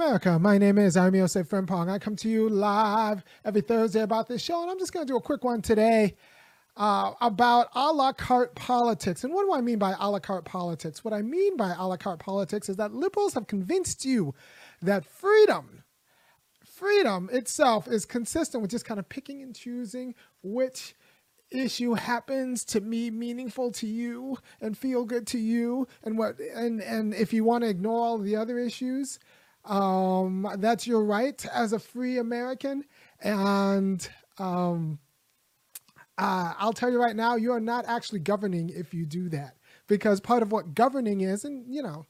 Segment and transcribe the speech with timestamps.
[0.00, 1.90] America, my name is Irami Osei-Frimpong.
[1.90, 5.12] I come to you live every Thursday about this show, and I'm just going to
[5.12, 6.14] do a quick one today
[6.76, 9.24] uh, about a la carte politics.
[9.24, 11.02] And what do I mean by a la carte politics?
[11.02, 14.36] What I mean by a la carte politics is that liberals have convinced you
[14.80, 15.82] that freedom,
[16.64, 20.94] freedom itself is consistent with just kind of picking and choosing which
[21.50, 26.82] issue happens to be meaningful to you and feel good to you and what and
[26.82, 29.18] and if you want to ignore all the other issues
[29.68, 32.84] um that's your right as a free american
[33.22, 34.98] and um
[36.18, 39.56] uh, I'll tell you right now, you are not actually governing if you do that.
[39.88, 42.06] Because part of what governing is, and you know,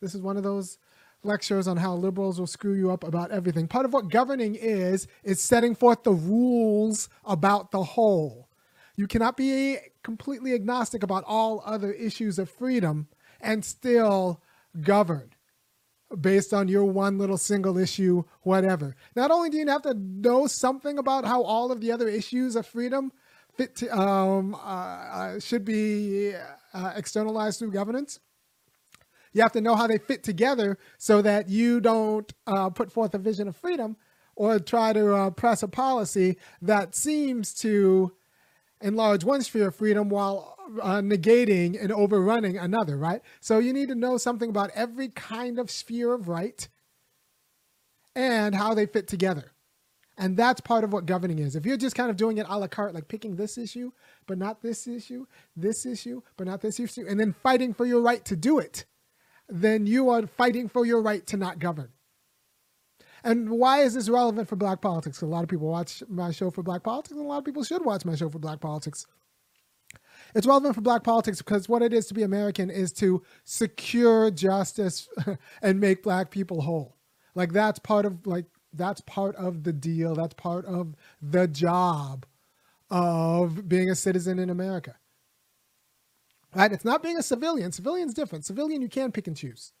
[0.00, 0.78] this is one of those
[1.24, 3.68] lectures on how liberals will screw you up about everything.
[3.68, 8.48] Part of what governing is, is setting forth the rules about the whole.
[8.96, 13.08] You cannot be completely agnostic about all other issues of freedom
[13.40, 14.42] and still
[14.82, 15.31] govern
[16.20, 18.94] based on your one little single issue, whatever.
[19.16, 22.56] Not only do you have to know something about how all of the other issues
[22.56, 23.12] of freedom
[23.54, 26.34] fit to, um, uh, uh, should be
[26.74, 28.20] uh, externalized through governance.
[29.32, 33.14] You have to know how they fit together so that you don't uh, put forth
[33.14, 33.96] a vision of freedom
[34.36, 38.12] or try to uh, press a policy that seems to
[38.82, 43.22] enlarge one sphere of freedom while uh, negating and overrunning another, right?
[43.40, 46.68] So you need to know something about every kind of sphere of right
[48.14, 49.52] and how they fit together.
[50.18, 51.56] And that's part of what governing is.
[51.56, 53.92] If you're just kind of doing it a la carte, like picking this issue,
[54.26, 58.02] but not this issue, this issue, but not this issue, and then fighting for your
[58.02, 58.84] right to do it,
[59.48, 61.88] then you are fighting for your right to not govern.
[63.24, 65.22] And why is this relevant for black politics?
[65.22, 67.62] A lot of people watch my show for black politics, and a lot of people
[67.62, 69.06] should watch my show for black politics.
[70.34, 74.30] It's relevant for black politics because what it is to be American is to secure
[74.30, 75.08] justice
[75.62, 76.96] and make black people whole.
[77.34, 80.14] Like that's part of like that's part of the deal.
[80.14, 82.26] That's part of the job
[82.90, 84.96] of being a citizen in America.
[86.54, 86.72] Right?
[86.72, 87.72] It's not being a civilian.
[87.72, 88.44] Civilian's different.
[88.44, 89.72] Civilian, you can pick and choose.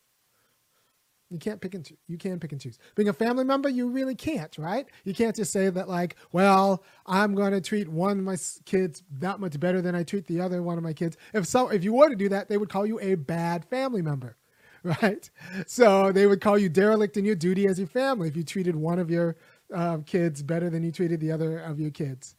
[1.32, 1.98] You can't pick and choose.
[2.08, 2.78] You can pick and choose.
[2.94, 4.86] Being a family member, you really can't, right?
[5.04, 9.02] You can't just say that, like, well, I'm going to treat one of my kids
[9.18, 11.16] that much better than I treat the other one of my kids.
[11.32, 14.02] If so, if you were to do that, they would call you a bad family
[14.02, 14.36] member.
[14.84, 15.30] right?
[15.66, 18.74] So they would call you derelict in your duty as your family if you treated
[18.74, 19.36] one of your
[19.72, 22.34] uh, kids better than you treated the other of your kids,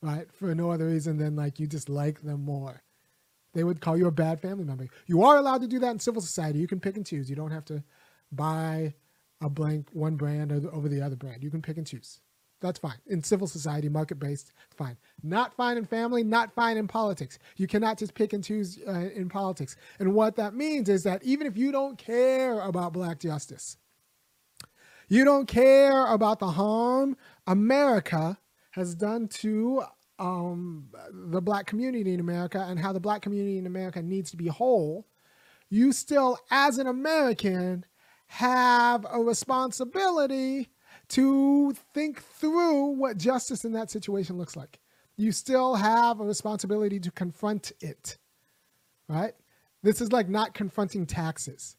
[0.00, 0.26] right?
[0.32, 2.82] For no other reason than like you just like them more.
[3.52, 4.86] They would call you a bad family member.
[5.06, 6.60] You are allowed to do that in civil society.
[6.60, 7.28] You can pick and choose.
[7.28, 7.82] You don't have to
[8.32, 8.94] buy
[9.40, 11.42] a blank one brand over the other brand.
[11.42, 12.20] You can pick and choose.
[12.60, 12.98] That's fine.
[13.06, 14.96] In civil society, market based, fine.
[15.22, 17.38] Not fine in family, not fine in politics.
[17.56, 19.76] You cannot just pick and choose uh, in politics.
[19.98, 23.78] And what that means is that even if you don't care about black justice,
[25.08, 27.16] you don't care about the harm
[27.46, 28.38] America
[28.72, 29.82] has done to
[30.18, 34.36] um, the black community in America and how the black community in America needs to
[34.36, 35.06] be whole,
[35.70, 37.84] you still, as an American,
[38.30, 40.68] have a responsibility
[41.08, 44.78] to think through what justice in that situation looks like.
[45.16, 48.18] You still have a responsibility to confront it,
[49.08, 49.32] right?
[49.82, 51.76] This is like not confronting taxes.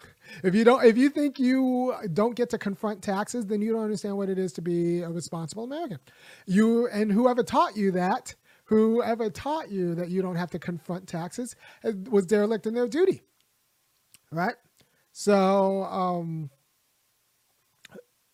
[0.44, 3.82] If you don't, if you think you don't get to confront taxes, then you don't
[3.82, 5.98] understand what it is to be a responsible American.
[6.46, 8.36] You and whoever taught you that,
[8.66, 12.86] whoever taught you that you don't have to confront taxes, uh, was derelict in their
[12.86, 13.22] duty,
[14.30, 14.54] right?
[15.12, 16.50] So, um,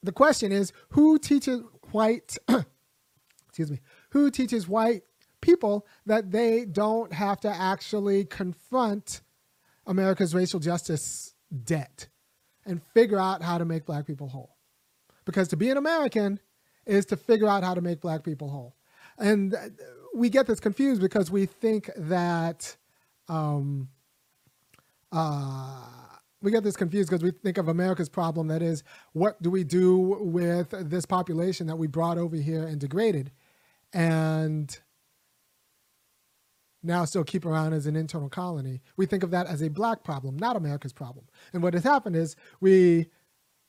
[0.02, 2.36] the question is who teaches white
[3.48, 5.02] excuse me who teaches white
[5.40, 9.20] people that they don't have to actually confront
[9.86, 12.08] America's racial justice debt
[12.64, 14.56] and figure out how to make black people whole.
[15.24, 16.40] Because to be an American
[16.84, 18.76] is to figure out how to make black people whole.
[19.18, 19.54] And
[20.14, 22.76] we get this confused because we think that
[23.28, 23.88] um,
[25.12, 26.05] uh,
[26.42, 29.64] we get this confused because we think of America's problem that is, what do we
[29.64, 33.32] do with this population that we brought over here and degraded
[33.92, 34.78] and
[36.82, 38.82] now still keep around as an internal colony?
[38.96, 41.26] We think of that as a black problem, not America's problem.
[41.52, 43.08] And what has happened is we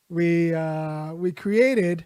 [0.09, 2.05] we uh, we created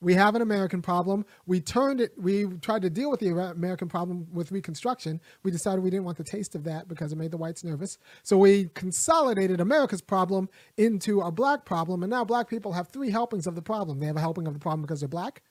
[0.00, 1.26] we have an American problem.
[1.46, 5.20] We turned it, we tried to deal with the American problem with Reconstruction.
[5.42, 7.98] We decided we didn't want the taste of that because it made the whites nervous.
[8.22, 12.02] So we consolidated America's problem into a black problem.
[12.02, 14.00] And now black people have three helpings of the problem.
[14.00, 15.42] They have a helping of the problem because they're black.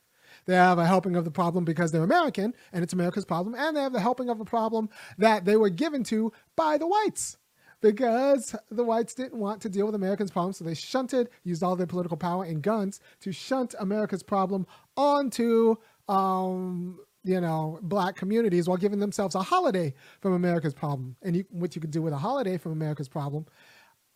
[0.45, 3.55] They have a helping of the problem because they're American and it's America's problem.
[3.55, 6.87] And they have the helping of a problem that they were given to by the
[6.87, 7.37] whites
[7.81, 11.75] because the whites didn't want to deal with Americans' problems, so they shunted, used all
[11.75, 14.67] their political power and guns to shunt America's problem
[14.97, 15.75] onto,
[16.07, 21.15] um, you know, black communities while giving themselves a holiday from America's problem.
[21.21, 23.45] And you, what you could do with a holiday from America's problem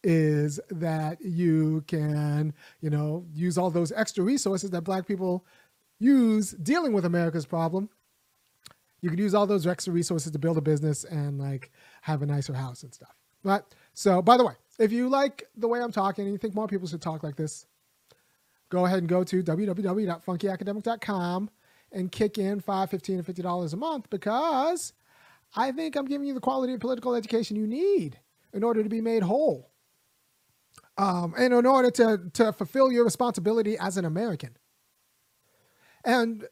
[0.03, 5.45] is that you can, you know, use all those extra resources that black people
[5.99, 7.89] use dealing with America's problem.
[9.01, 11.71] You could use all those extra resources to build a business and like
[12.01, 13.15] have a nicer house and stuff.
[13.43, 13.61] Right?
[13.93, 16.67] So, by the way, if you like the way I'm talking and you think more
[16.67, 17.65] people should talk like this,
[18.69, 21.49] go ahead and go to www.funkyacademic.com
[21.91, 24.93] and kick in 5 15 and $50 a month because
[25.55, 28.19] I think I'm giving you the quality of political education you need
[28.53, 29.69] in order to be made whole.
[30.97, 34.57] Um, and in order to, to fulfill your responsibility as an American.
[36.05, 36.45] And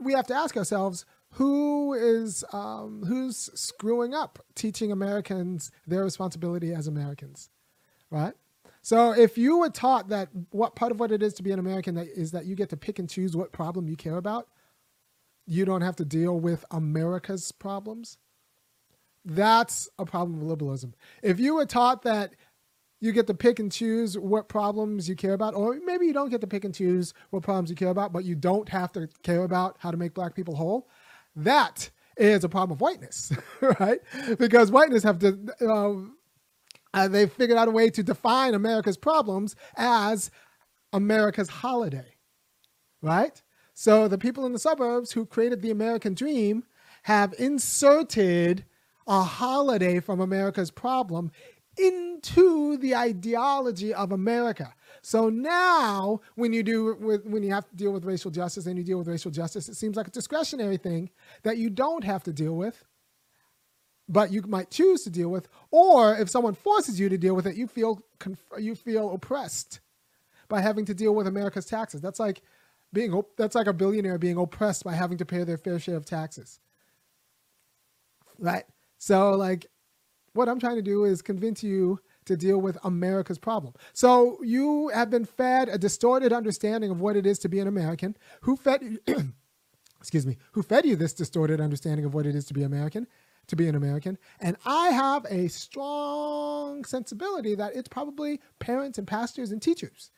[0.00, 1.04] we have to ask ourselves
[1.34, 7.50] who is um, who's screwing up teaching Americans their responsibility as Americans,
[8.10, 8.34] right?
[8.82, 11.58] So if you were taught that what part of what it is to be an
[11.58, 14.48] American that is that you get to pick and choose what problem you care about,
[15.46, 18.18] you don't have to deal with America's problems.
[19.24, 20.94] That's a problem of liberalism.
[21.22, 22.34] If you were taught that
[23.00, 26.30] you get to pick and choose what problems you care about, or maybe you don't
[26.30, 29.08] get to pick and choose what problems you care about, but you don't have to
[29.22, 30.88] care about how to make black people whole,
[31.36, 33.32] that is a problem of whiteness,
[33.80, 34.00] right?
[34.38, 35.94] Because whiteness have to, uh,
[36.94, 40.30] uh, they've figured out a way to define America's problems as
[40.92, 42.16] America's holiday,
[43.02, 43.42] right?
[43.74, 46.64] So the people in the suburbs who created the American dream
[47.02, 48.64] have inserted
[49.06, 51.30] a holiday from America's problem
[51.78, 54.74] into the ideology of America.
[55.02, 58.78] So now, when you do with, when you have to deal with racial justice and
[58.78, 61.10] you deal with racial justice, it seems like a discretionary thing
[61.42, 62.84] that you don't have to deal with,
[64.08, 65.48] but you might choose to deal with.
[65.70, 68.02] Or if someone forces you to deal with it, you feel
[68.58, 69.80] you feel oppressed
[70.48, 72.00] by having to deal with America's taxes.
[72.00, 72.42] That's like
[72.92, 76.06] being that's like a billionaire being oppressed by having to pay their fair share of
[76.06, 76.60] taxes.
[78.38, 78.64] Right?
[78.98, 79.66] So like
[80.34, 83.74] what I'm trying to do is convince you to deal with America's problem.
[83.92, 87.68] So you have been fed a distorted understanding of what it is to be an
[87.68, 88.16] American.
[88.42, 88.98] Who fed you,
[90.00, 93.06] excuse me, who fed you this distorted understanding of what it is to be American,
[93.46, 94.18] to be an American?
[94.40, 100.10] And I have a strong sensibility that it's probably parents and pastors and teachers.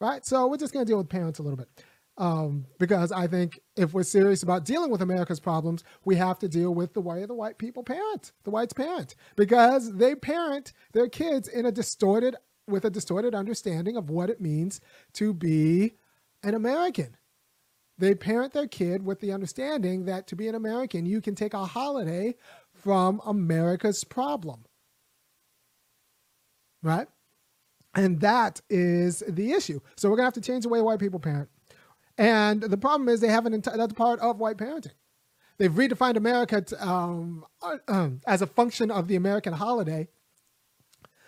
[0.00, 0.26] Right?
[0.26, 1.68] So we're just going to deal with parents a little bit
[2.16, 6.48] um, because I think if we're serious about dealing with America's problems, we have to
[6.48, 11.08] deal with the way the white people parent, the whites parent, because they parent their
[11.08, 12.36] kids in a distorted,
[12.68, 14.80] with a distorted understanding of what it means
[15.14, 15.94] to be
[16.42, 17.16] an American.
[17.98, 21.54] They parent their kid with the understanding that to be an American, you can take
[21.54, 22.34] a holiday
[22.72, 24.64] from America's problem.
[26.82, 27.08] Right?
[27.94, 29.80] And that is the issue.
[29.96, 31.48] So we're going to have to change the way white people parent.
[32.16, 34.92] And the problem is they haven't, that's part of white parenting.
[35.58, 40.08] They've redefined America to, um, uh, as a function of the American holiday.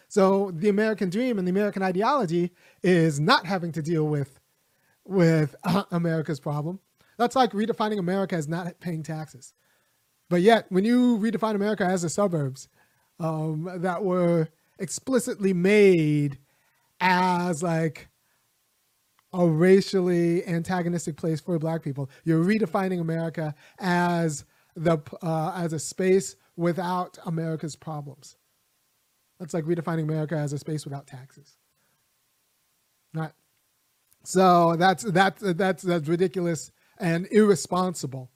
[0.09, 2.53] So the American dream and the American ideology
[2.83, 4.38] is not having to deal with,
[5.05, 6.81] with uh, America's problem.
[7.19, 9.55] That's like redefining America as not paying taxes.
[10.29, 12.69] But yet, when you redefine America as the suburbs
[13.21, 14.49] um, that were
[14.79, 16.38] explicitly made
[17.00, 18.09] as like
[19.37, 22.11] a racially antagonistic place for black people.
[22.25, 28.37] You're redefining America as the uh, as a space without America's problems.
[29.38, 31.57] That's like redefining America as a space without taxes.
[33.14, 33.33] Right.
[34.25, 38.31] So that's that's that's that's ridiculous and irresponsible,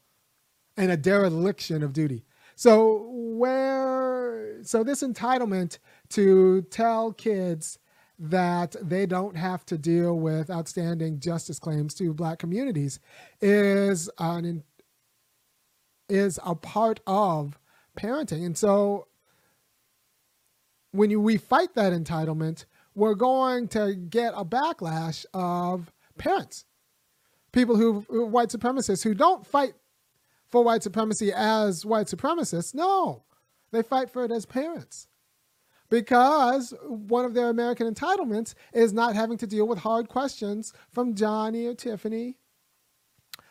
[0.77, 2.25] and a dereliction of duty.
[2.57, 5.79] So where so this entitlement
[6.11, 7.79] to tell kids
[8.21, 13.01] that they don't have to deal with outstanding justice claims to black communities
[13.41, 14.63] is an
[16.09, 17.59] is a part of
[17.99, 18.45] parenting.
[18.45, 19.07] And so
[20.91, 26.67] when you, we fight that entitlement we're going to get a backlash of parents
[27.53, 29.73] people who white supremacists who don't fight
[30.51, 32.75] for white supremacy as white supremacists.
[32.75, 33.25] No
[33.73, 35.07] they fight for it as parents
[35.91, 41.15] because one of their American entitlements is not having to deal with hard questions from
[41.15, 42.39] Johnny or Tiffany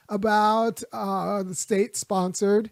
[0.07, 2.71] about uh, the state sponsored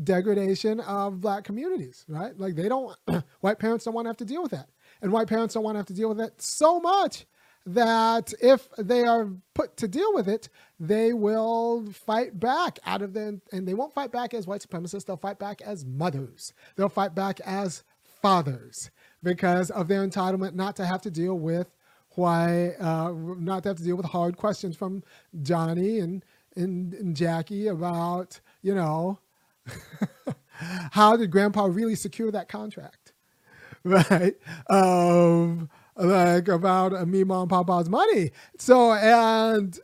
[0.00, 2.38] degradation of black communities, right?
[2.38, 2.96] Like they don't,
[3.40, 4.68] white parents don't want to have to deal with that.
[5.02, 7.26] And white parents don't want to have to deal with it so much
[7.66, 10.48] that if they are put to deal with it,
[10.80, 15.04] they will fight back out of them, and they won't fight back as white supremacists,
[15.04, 16.54] they'll fight back as mothers.
[16.76, 17.82] They'll fight back as
[18.22, 18.90] fathers
[19.22, 21.74] because of their entitlement not to have to deal with
[22.10, 25.02] why uh, not to have to deal with hard questions from
[25.42, 26.24] Johnny and
[26.56, 29.18] and, and Jackie about you know
[30.92, 33.12] how did Grandpa really secure that contract,
[33.84, 34.34] right?
[34.68, 38.30] Um, like about uh, me, mom, papa's money.
[38.58, 39.78] So and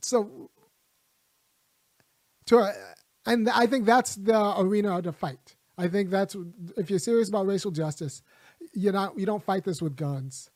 [0.00, 0.50] so
[2.46, 2.72] to
[3.26, 5.56] and I think that's the arena to fight.
[5.76, 6.36] I think that's
[6.76, 8.22] if you're serious about racial justice,
[8.72, 10.50] you're not you don't fight this with guns.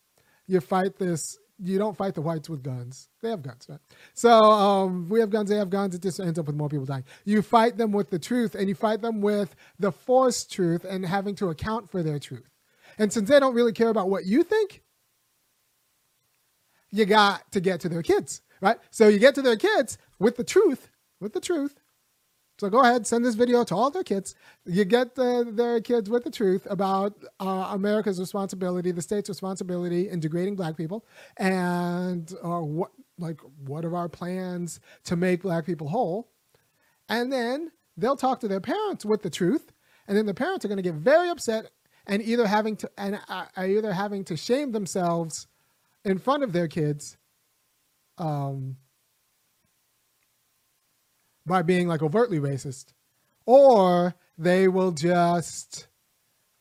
[0.46, 1.38] You fight this.
[1.60, 3.08] You don't fight the whites with guns.
[3.20, 3.80] They have guns, right?
[4.14, 5.50] So um, we have guns.
[5.50, 5.94] They have guns.
[5.94, 7.04] It just ends up with more people dying.
[7.24, 11.04] You fight them with the truth, and you fight them with the forced truth and
[11.04, 12.48] having to account for their truth.
[12.96, 14.82] And since they don't really care about what you think,
[16.90, 18.78] you got to get to their kids, right?
[18.90, 21.74] So you get to their kids with the truth, with the truth,
[22.58, 24.34] so go ahead, send this video to all their kids.
[24.66, 30.08] You get the, their kids with the truth about uh, America's responsibility, the state's responsibility
[30.08, 35.66] in degrading black people, and uh, what like what are our plans to make black
[35.66, 36.30] people whole.
[37.08, 39.72] And then they'll talk to their parents with the truth,
[40.08, 41.70] and then the parents are going to get very upset
[42.08, 45.46] and either having to and uh, either having to shame themselves
[46.04, 47.16] in front of their kids.
[48.18, 48.76] Um,
[51.48, 52.92] by being like overtly racist,
[53.46, 55.88] or they will just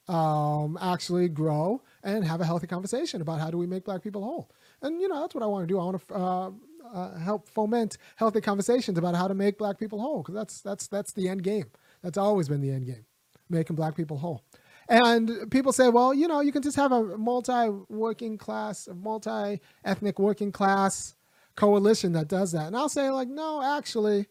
[0.08, 4.24] um, actually grow and have a healthy conversation about how do we make black people
[4.24, 4.50] whole.
[4.82, 5.79] And you know that's what I want to do.
[5.79, 6.51] I want to uh,
[6.94, 10.88] uh, help foment healthy conversations about how to make black people whole because that's that's
[10.88, 11.65] that's the end game.
[12.01, 13.06] That's always been the end game,
[13.50, 14.44] making black people whole.
[14.89, 20.17] And people say, well, you know, you can just have a multi-working class, a multi-ethnic
[20.17, 21.15] working class
[21.56, 22.67] coalition that does that.
[22.67, 24.27] And I'll say, like, no, actually,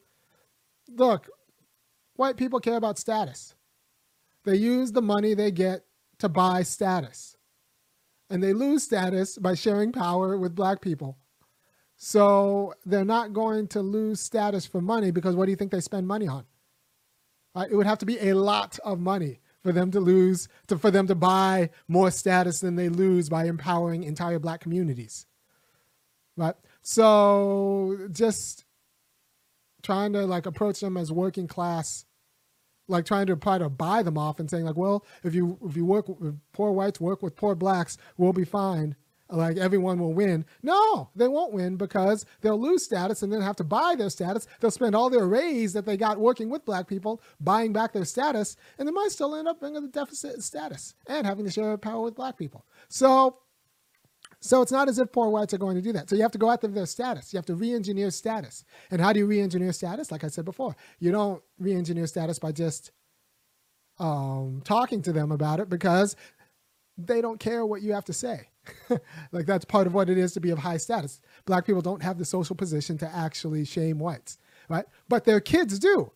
[0.88, 1.28] look,
[2.14, 3.54] white people care about status.
[4.44, 5.84] They use the money they get
[6.18, 7.36] to buy status.
[8.30, 11.18] And they lose status by sharing power with black people.
[11.96, 15.80] So they're not going to lose status for money because what do you think they
[15.80, 16.44] spend money on?
[17.56, 20.90] It would have to be a lot of money for them to lose, to, for
[20.90, 25.26] them to buy more status than they lose by empowering entire black communities.
[26.36, 26.54] Right?
[26.82, 28.65] So just
[29.86, 32.04] trying to like approach them as working class
[32.88, 35.76] like trying to try to buy them off and saying like well if you if
[35.76, 38.96] you work with poor whites work with poor blacks we'll be fine.
[39.28, 40.44] Like everyone will win.
[40.62, 44.46] No they won't win because they'll lose status and then have to buy their status.
[44.60, 48.04] They'll spend all their raise that they got working with black people buying back their
[48.04, 51.76] status and they might still end up in a deficit status and having to share
[51.76, 52.66] power with black people.
[52.88, 53.38] So
[54.46, 56.08] so it's not as if poor whites are going to do that.
[56.08, 57.32] So you have to go after their status.
[57.32, 58.64] You have to re-engineer status.
[58.90, 60.10] And how do you re-engineer status?
[60.10, 62.92] Like I said before, you don't re-engineer status by just
[63.98, 66.16] um, talking to them about it because
[66.98, 68.48] they don't care what you have to say.
[69.32, 71.20] like that's part of what it is to be of high status.
[71.44, 74.38] Black people don't have the social position to actually shame whites,
[74.68, 74.86] right?
[75.08, 76.12] But their kids do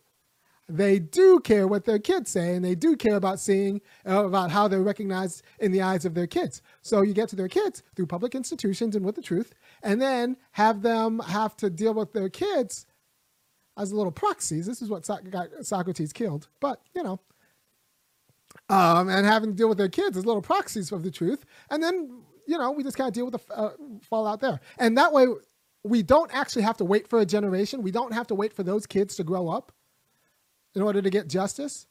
[0.77, 4.51] they do care what their kids say and they do care about seeing uh, about
[4.51, 6.61] how they're recognized in the eyes of their kids.
[6.81, 10.37] So you get to their kids through public institutions and with the truth and then
[10.51, 12.85] have them have to deal with their kids
[13.77, 14.65] as little proxies.
[14.65, 17.19] This is what so- got socrates killed but you know
[18.69, 21.81] um, and having to deal with their kids as little proxies of the truth and
[21.81, 24.59] then you know we just kind of deal with the uh, fallout there.
[24.77, 25.27] And that way
[25.83, 27.81] we don't actually have to wait for a generation.
[27.81, 29.71] We don't have to wait for those kids to grow up
[30.75, 31.87] in order to get justice,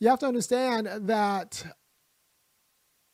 [0.00, 1.64] you have to understand that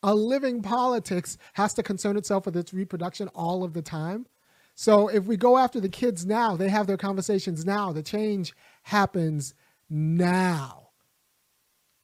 [0.02, 4.26] a living politics has to concern itself with its reproduction all of the time.
[4.74, 7.92] So if we go after the kids now, they have their conversations now.
[7.92, 9.54] The change happens
[9.88, 10.90] now,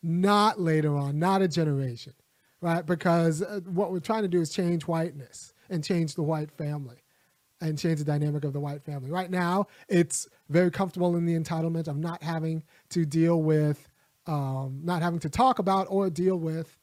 [0.02, 2.14] not later on, not a generation,
[2.61, 2.87] right?
[2.87, 7.00] Because uh, what we're trying to do is change whiteness and change the white family
[7.61, 9.11] and change the dynamic of the white family.
[9.11, 13.88] Right now, it's very comfortable in the entitlement of not having to deal with,
[14.26, 16.76] um, not having to talk about or deal with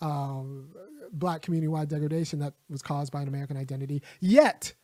[0.00, 0.70] um,
[1.12, 4.74] black community wide degradation that was caused by an American identity, yet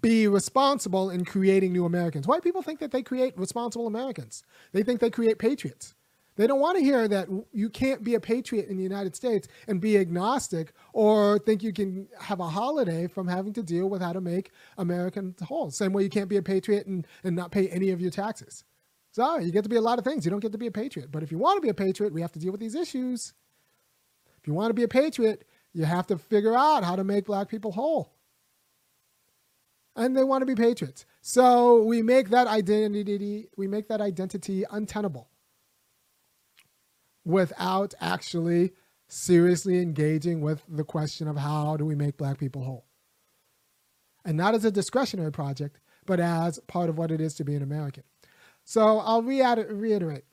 [0.00, 2.26] be responsible in creating new Americans.
[2.26, 5.94] White people think that they create responsible Americans, they think they create patriots.
[6.38, 9.48] They don't want to hear that you can't be a patriot in the United States
[9.66, 14.00] and be agnostic or think you can have a holiday from having to deal with
[14.00, 15.72] how to make Americans whole.
[15.72, 18.62] Same way you can't be a patriot and, and not pay any of your taxes.
[19.10, 20.24] So you get to be a lot of things.
[20.24, 21.10] You don't get to be a patriot.
[21.10, 23.32] But if you want to be a patriot, we have to deal with these issues.
[24.40, 27.26] If you want to be a patriot, you have to figure out how to make
[27.26, 28.14] black people whole.
[29.96, 31.04] And they want to be patriots.
[31.20, 35.28] So we make that identity, we make that identity untenable
[37.28, 38.72] without actually
[39.06, 42.86] seriously engaging with the question of how do we make black people whole.
[44.24, 47.54] And not as a discretionary project, but as part of what it is to be
[47.54, 48.02] an American.
[48.64, 50.24] So I'll reiterate.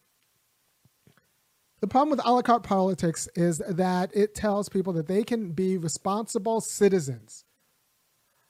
[1.81, 5.51] The problem with a la carte politics is that it tells people that they can
[5.51, 7.43] be responsible citizens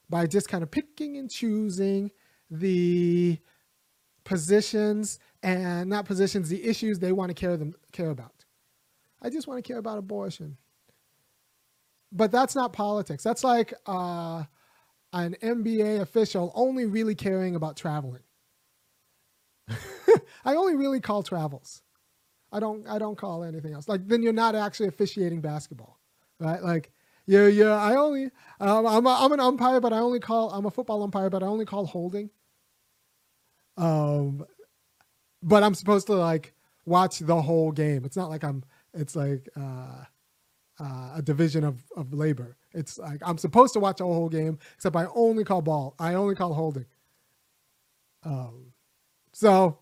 [0.07, 2.11] by just kind of picking and choosing
[2.51, 3.39] the
[4.23, 8.35] positions and not positions, the issues they want to care them care about.
[9.22, 10.57] I just want to care about abortion.
[12.12, 13.24] But that's not politics.
[13.24, 14.43] That's like uh,
[15.13, 18.22] an NBA official only really caring about traveling.
[20.45, 21.81] I only really call travels.
[22.51, 23.89] I don't I don't call anything else.
[23.89, 26.00] Like then you're not actually officiating basketball,
[26.39, 26.62] right?
[26.63, 26.91] Like
[27.25, 28.25] yeah yeah I only
[28.60, 31.43] um, I'm a, I'm an umpire, but I only call I'm a football umpire, but
[31.43, 32.29] I only call holding.
[33.77, 34.45] Um,
[35.43, 36.53] but I'm supposed to like
[36.86, 38.05] watch the whole game.
[38.05, 38.63] It's not like I'm.
[38.95, 40.05] It's like uh,
[40.79, 42.57] uh, a division of of labor.
[42.73, 45.95] It's like I'm supposed to watch the whole game, except I only call ball.
[45.99, 46.85] I only call holding.
[48.23, 48.73] Um,
[49.33, 49.79] so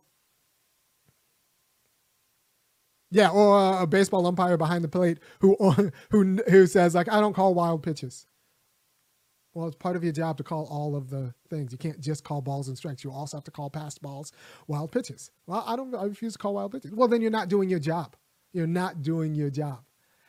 [3.12, 5.55] Yeah, or a baseball umpire behind the plate who
[6.12, 8.25] who who says like I don't call wild pitches.
[9.53, 11.72] Well, it's part of your job to call all of the things.
[11.72, 13.03] You can't just call balls and strikes.
[13.03, 14.32] You also have to call past balls,
[14.67, 15.32] wild pitches.
[15.48, 15.93] Well, I don't.
[15.96, 16.91] I refuse to call wild pitches.
[16.91, 18.15] Well, then you're not doing your job.
[18.54, 19.80] You're not doing your job.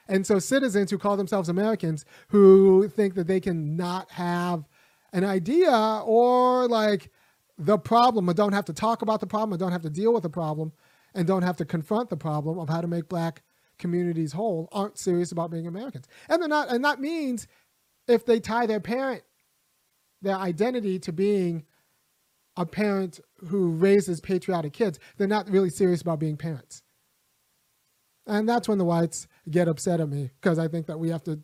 [0.08, 4.64] And so, citizens who call themselves Americans who think that they can not have
[5.12, 7.10] an idea or like
[7.56, 10.12] the problem, or don't have to talk about the problem, or don't have to deal
[10.12, 10.72] with the problem,
[11.14, 13.42] and don't have to confront the problem of how to make black
[13.78, 16.06] communities whole aren't serious about being Americans.
[16.28, 17.46] And they're not, and that means
[18.08, 19.22] if they tie their parent,
[20.20, 21.64] their identity to being
[22.56, 26.82] a parent who raises patriotic kids, they're not really serious about being parents.
[28.26, 31.22] And that's when the whites get upset at me because I think that we have
[31.24, 31.40] to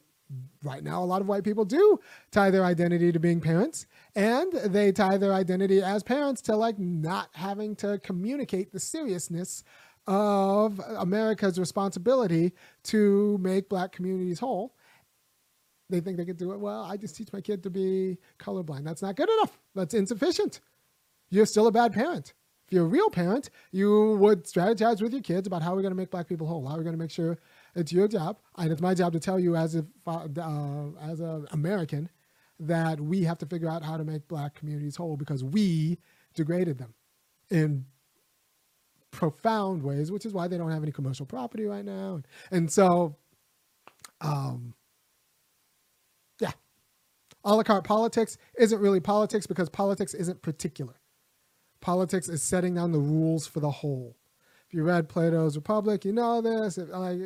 [0.63, 1.99] right now a lot of white people do
[2.31, 6.79] tie their identity to being parents and they tie their identity as parents to like
[6.79, 9.65] not having to communicate the seriousness
[10.07, 14.75] of America's responsibility to make black communities whole.
[15.89, 16.61] They think they can do it.
[16.61, 18.85] Well, I just teach my kid to be colorblind.
[18.85, 19.59] That's not good enough.
[19.75, 20.61] That's insufficient.
[21.31, 22.33] You're still a bad parent.
[22.71, 25.91] If you're a real parent, you would strategize with your kids about how we're going
[25.91, 26.65] to make black people whole.
[26.69, 27.37] How we're going to make sure
[27.75, 31.49] it's your job, and it's my job to tell you as a uh, as an
[31.51, 32.09] American
[32.61, 35.99] that we have to figure out how to make black communities whole because we
[36.35, 36.95] degraded them
[37.51, 37.87] in
[39.11, 42.23] profound ways, which is why they don't have any commercial property right now.
[42.53, 43.17] And so,
[44.21, 44.75] um,
[46.39, 46.53] yeah,
[47.43, 51.00] a la carte politics isn't really politics because politics isn't particular.
[51.81, 54.17] Politics is setting down the rules for the whole.
[54.67, 56.79] If you read Plato's Republic, you know this.
[56.79, 57.19] If, like,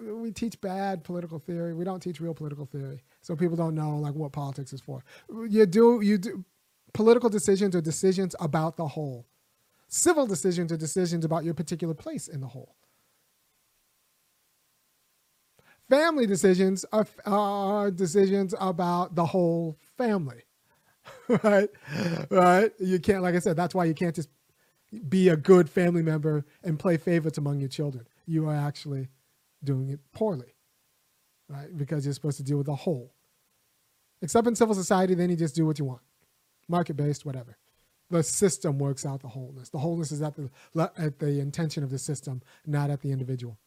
[0.00, 1.74] we teach bad political theory.
[1.74, 5.04] We don't teach real political theory, so people don't know like what politics is for.
[5.48, 6.44] You do you do
[6.94, 9.26] political decisions are decisions about the whole.
[9.88, 12.76] Civil decisions are decisions about your particular place in the whole.
[15.90, 20.44] Family decisions are, are decisions about the whole family,
[21.42, 21.68] right?
[22.30, 22.72] Right?
[22.78, 24.28] You can't, like I said, that's why you can't just
[25.08, 28.06] be a good family member and play favorites among your children.
[28.26, 29.08] You are actually
[29.64, 30.54] doing it poorly,
[31.48, 31.76] right?
[31.76, 33.14] Because you're supposed to deal with the whole.
[34.20, 36.02] Except in civil society, then you just do what you want,
[36.68, 37.56] market based, whatever.
[38.10, 39.70] The system works out the wholeness.
[39.70, 40.50] The wholeness is at the
[40.98, 43.58] at the intention of the system, not at the individual.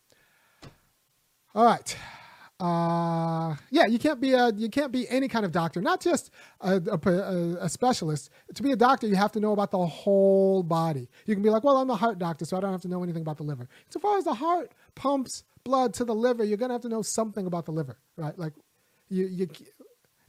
[1.55, 1.97] All right.
[2.57, 6.31] Uh, yeah, you can't be a you can't be any kind of doctor, not just
[6.61, 8.29] a, a, a, specialist.
[8.53, 11.09] To be a doctor, you have to know about the whole body.
[11.25, 13.03] You can be like, well, I'm a heart doctor, so I don't have to know
[13.03, 13.67] anything about the liver.
[13.89, 17.01] So far as the heart pumps blood to the liver, you're to have to know
[17.01, 18.37] something about the liver, right?
[18.39, 18.53] Like,
[19.09, 19.47] you, you,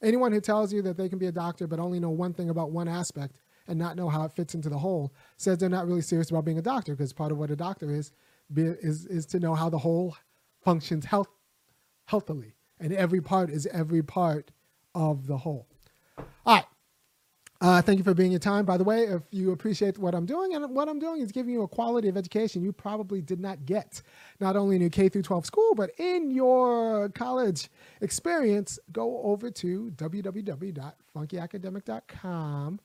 [0.03, 2.51] anyone who tells you that they can be a doctor but only know one thing
[2.51, 3.37] about one aspect
[3.69, 6.45] and not know how it fits into the whole says they're not really serious about
[6.45, 8.13] being a doctor because part of what a doctor is
[8.53, 10.17] be, is is to know how the whole
[10.63, 11.29] functions health
[12.07, 14.51] healthily, and every part is every part
[14.95, 15.67] of the whole.
[16.47, 16.65] All right.
[17.61, 18.65] Uh, thank you for being your time.
[18.67, 21.55] By the way, if you appreciate what I'm doing, and what I'm doing is giving
[21.55, 24.03] you a quality of education you probably did not get,
[24.41, 27.71] not only in your K through 12 school, but in your college
[28.03, 32.81] experience, go over to www.funkyacademic.com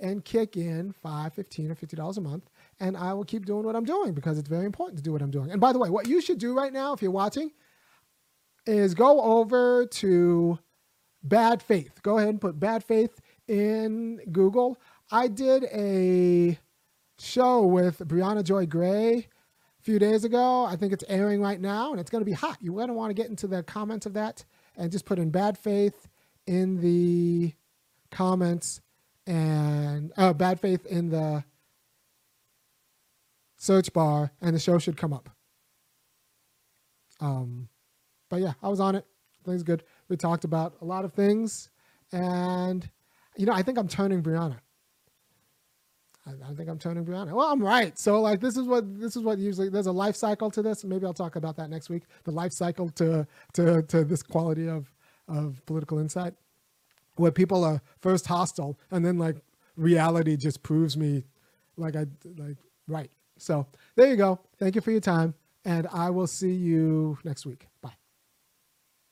[0.00, 3.64] and kick in five, fifteen, or fifty dollars a month, and I will keep doing
[3.64, 5.50] what I'm doing because it's very important to do what I'm doing.
[5.52, 7.50] And by the way, what you should do right now, if you're watching,
[8.66, 10.58] is go over to
[11.22, 12.02] Bad Faith.
[12.02, 14.78] Go ahead and put Bad Faith in Google.
[15.10, 16.58] I did a
[17.18, 20.64] show with Briahna Joy Gray a few days ago.
[20.64, 22.58] I think it's airing right now, and it's going to be hot.
[22.60, 24.44] You're going to want to get into the comments of that
[24.76, 26.08] and just put in bad faith
[26.46, 27.54] in the
[28.10, 28.80] comments
[29.26, 31.44] and uh, bad faith in the
[33.56, 35.30] search bar, and the show should come up.
[37.20, 37.68] Um,
[38.28, 39.04] but yeah, I was on it.
[39.44, 39.84] Things good.
[40.08, 41.70] We talked about a lot of things,
[42.12, 42.88] and
[43.36, 44.56] you know, I think I'm turning Briahna.
[46.26, 47.32] I, I think I'm turning Briahna.
[47.32, 47.98] Well, I'm right.
[47.98, 50.84] So like, this is what this is what usually there's a life cycle to this.
[50.84, 52.02] Maybe I'll talk about that next week.
[52.24, 54.92] The life cycle to to to this quality of
[55.28, 56.34] of political insight,
[57.16, 59.36] where people are first hostile and then like
[59.76, 61.24] reality just proves me
[61.76, 62.56] like I like
[62.88, 63.10] right.
[63.38, 64.40] So there you go.
[64.58, 65.34] Thank you for your time,
[65.64, 67.66] and I will see you next week.
[67.82, 68.05] Bye.